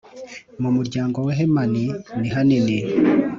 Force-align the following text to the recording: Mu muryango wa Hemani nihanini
Mu 0.61 0.69
muryango 0.77 1.17
wa 1.25 1.33
Hemani 1.37 1.85
nihanini 2.19 2.77